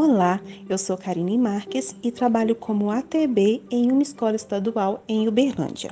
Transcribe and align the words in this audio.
Olá, 0.00 0.40
eu 0.68 0.78
sou 0.78 0.96
Karine 0.96 1.36
Marques 1.36 1.96
e 2.04 2.12
trabalho 2.12 2.54
como 2.54 2.88
ATB 2.88 3.64
em 3.68 3.90
uma 3.90 4.00
escola 4.00 4.36
estadual 4.36 5.02
em 5.08 5.26
Uberlândia. 5.26 5.90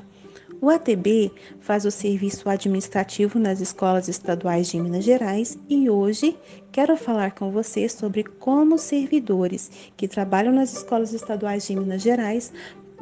O 0.60 0.70
ATB 0.70 1.32
faz 1.58 1.84
o 1.84 1.90
serviço 1.90 2.48
administrativo 2.48 3.40
nas 3.40 3.60
escolas 3.60 4.06
estaduais 4.06 4.68
de 4.68 4.78
Minas 4.78 5.04
Gerais 5.04 5.58
e 5.68 5.90
hoje 5.90 6.38
quero 6.70 6.96
falar 6.96 7.32
com 7.32 7.50
você 7.50 7.88
sobre 7.88 8.22
como 8.22 8.78
servidores 8.78 9.72
que 9.96 10.06
trabalham 10.06 10.54
nas 10.54 10.72
escolas 10.72 11.12
estaduais 11.12 11.66
de 11.66 11.74
Minas 11.74 12.02
Gerais 12.02 12.52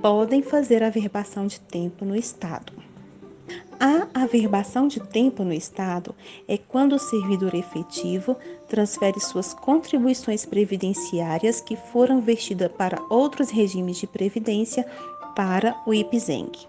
podem 0.01 0.43
fazer 0.43 0.83
a 0.83 0.89
verbação 0.89 1.47
de 1.47 1.61
tempo 1.61 2.07
no 2.07 2.17
estado. 2.17 2.73
A 3.87 4.23
averbação 4.23 4.89
de 4.89 4.99
tempo 4.99 5.45
no 5.45 5.53
Estado 5.53 6.15
é 6.49 6.57
quando 6.57 6.95
o 6.95 6.99
servidor 6.99 7.55
efetivo 7.55 8.35
transfere 8.67 9.21
suas 9.21 9.53
contribuições 9.53 10.47
previdenciárias 10.47 11.61
que 11.61 11.77
foram 11.77 12.19
vestidas 12.19 12.73
para 12.73 12.99
outros 13.11 13.51
regimes 13.51 13.99
de 13.99 14.07
previdência 14.07 14.87
para 15.37 15.79
o 15.87 15.93
IPZENG. 15.93 16.67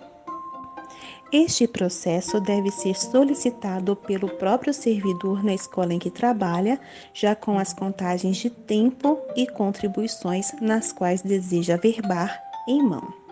Este 1.31 1.65
processo 1.69 2.41
deve 2.41 2.69
ser 2.69 2.97
solicitado 2.97 3.95
pelo 3.95 4.27
próprio 4.27 4.73
servidor 4.73 5.41
na 5.41 5.53
escola 5.53 5.93
em 5.93 5.99
que 5.99 6.11
trabalha, 6.11 6.77
já 7.13 7.33
com 7.33 7.57
as 7.57 7.71
contagens 7.71 8.35
de 8.35 8.49
tempo 8.49 9.17
e 9.37 9.47
contribuições 9.47 10.51
nas 10.59 10.91
quais 10.91 11.21
deseja 11.21 11.77
verbar 11.77 12.37
em 12.67 12.83
mão. 12.83 13.24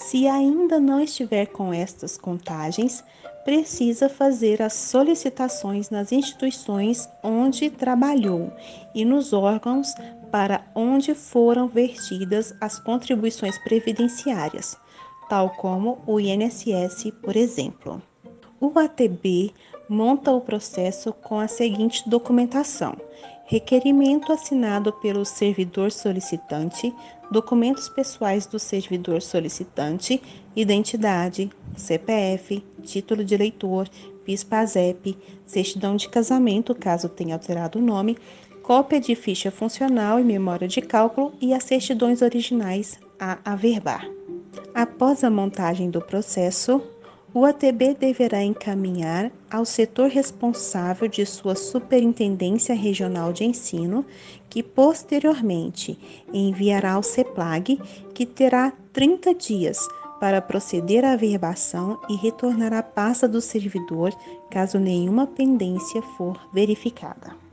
Se 0.00 0.26
ainda 0.26 0.80
não 0.80 0.98
estiver 0.98 1.46
com 1.46 1.72
estas 1.72 2.16
contagens, 2.16 3.04
precisa 3.44 4.08
fazer 4.08 4.60
as 4.60 4.72
solicitações 4.72 5.90
nas 5.90 6.10
instituições 6.10 7.08
onde 7.22 7.70
trabalhou 7.70 8.50
e 8.94 9.04
nos 9.04 9.32
órgãos 9.32 9.94
para 10.32 10.64
onde 10.74 11.14
foram 11.14 11.68
vertidas 11.68 12.52
as 12.60 12.78
contribuições 12.78 13.58
previdenciárias, 13.58 14.76
tal 15.28 15.50
como 15.50 15.98
o 16.06 16.18
INSS, 16.18 17.12
por 17.22 17.36
exemplo. 17.36 18.02
O 18.58 18.76
ATB 18.78 19.52
monta 19.88 20.32
o 20.32 20.40
processo 20.40 21.12
com 21.12 21.38
a 21.38 21.46
seguinte 21.46 22.08
documentação: 22.08 22.96
requerimento 23.50 24.32
assinado 24.32 24.92
pelo 24.92 25.24
servidor 25.24 25.90
solicitante, 25.90 26.94
documentos 27.32 27.88
pessoais 27.88 28.46
do 28.46 28.60
servidor 28.60 29.20
solicitante, 29.20 30.22
identidade, 30.54 31.50
CPF, 31.76 32.64
título 32.84 33.24
de 33.24 33.34
eleitor, 33.34 33.88
PIS/PASEP, 34.24 35.18
certidão 35.44 35.96
de 35.96 36.08
casamento, 36.08 36.76
caso 36.76 37.08
tenha 37.08 37.34
alterado 37.34 37.80
o 37.80 37.82
nome, 37.82 38.16
cópia 38.62 39.00
de 39.00 39.16
ficha 39.16 39.50
funcional 39.50 40.20
e 40.20 40.22
memória 40.22 40.68
de 40.68 40.80
cálculo 40.80 41.32
e 41.40 41.52
as 41.52 41.64
certidões 41.64 42.22
originais 42.22 43.00
a 43.18 43.36
averbar. 43.44 44.08
Após 44.72 45.24
a 45.24 45.30
montagem 45.30 45.90
do 45.90 46.00
processo, 46.00 46.80
o 47.32 47.44
ATB 47.44 47.94
deverá 47.94 48.42
encaminhar 48.42 49.30
ao 49.50 49.64
setor 49.64 50.08
responsável 50.08 51.06
de 51.06 51.24
sua 51.24 51.54
Superintendência 51.54 52.74
Regional 52.74 53.32
de 53.32 53.44
Ensino, 53.44 54.04
que 54.48 54.62
posteriormente 54.62 55.98
enviará 56.32 56.92
ao 56.92 57.02
CEPLAG, 57.02 57.80
que 58.12 58.26
terá 58.26 58.72
30 58.92 59.34
dias 59.34 59.78
para 60.20 60.42
proceder 60.42 61.04
à 61.04 61.12
averbação 61.12 61.98
e 62.08 62.16
retornar 62.16 62.72
à 62.72 62.82
pasta 62.82 63.26
do 63.26 63.40
servidor 63.40 64.12
caso 64.50 64.78
nenhuma 64.78 65.26
pendência 65.26 66.02
for 66.02 66.38
verificada. 66.52 67.49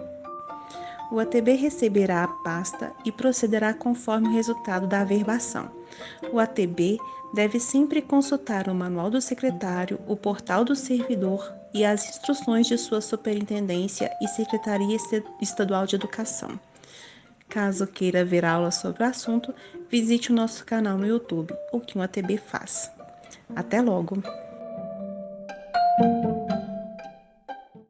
O 1.10 1.20
ATB 1.20 1.54
receberá 1.54 2.24
a 2.24 2.28
pasta 2.28 2.94
e 3.06 3.12
procederá 3.12 3.74
conforme 3.74 4.28
o 4.28 4.34
resultado 4.34 4.88
da 4.88 5.02
averbação. 5.02 5.72
O 6.32 6.40
ATB 6.40 7.00
deve 7.34 7.60
sempre 7.60 8.02
consultar 8.02 8.68
o 8.68 8.76
manual 8.76 9.10
do 9.10 9.22
secretário, 9.22 10.00
o 10.08 10.16
portal 10.16 10.66
do 10.66 10.76
servidor 10.76 11.54
e 11.74 11.86
as 11.86 12.10
instruções 12.10 12.68
de 12.68 12.78
sua 12.78 13.02
superintendência 13.02 14.12
e 14.22 14.28
Secretaria 14.28 14.98
Estadual 15.42 15.86
de 15.86 15.96
Educação. 15.96 16.60
Caso 17.48 17.88
queira 17.88 18.26
ver 18.26 18.44
aula 18.44 18.72
sobre 18.72 19.04
o 19.04 19.08
assunto, 19.08 19.54
visite 19.90 20.32
o 20.32 20.36
nosso 20.36 20.66
canal 20.66 20.98
no 20.98 21.08
YouTube, 21.08 21.54
o 21.72 21.80
que 21.80 21.98
um 21.98 22.02
ATB 22.02 22.38
faz. 22.38 22.92
Até 23.56 23.82
logo! 23.82 24.22